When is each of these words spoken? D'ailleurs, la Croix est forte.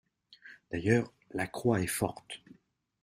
D'ailleurs, 0.71 1.13
la 1.29 1.45
Croix 1.45 1.79
est 1.79 1.85
forte. 1.85 2.41